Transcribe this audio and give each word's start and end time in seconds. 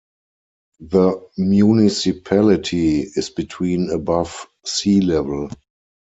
The 0.79 1.29
municipality 1.37 3.01
is 3.01 3.29
between 3.29 3.91
above 3.91 4.47
sea 4.65 4.99
level. 4.99 5.51